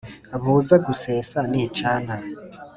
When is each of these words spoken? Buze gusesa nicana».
Buze 0.41 0.75
gusesa 0.85 1.37
nicana». 1.51 2.15